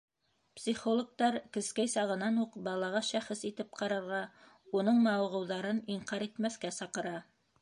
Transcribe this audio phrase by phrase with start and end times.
[0.59, 4.25] Психологтар кескәй сағынан уҡ балаға шәхес итеп ҡарарға,
[4.81, 7.19] уның мауығыуҙарын инҡар итмәҫкә саҡыра.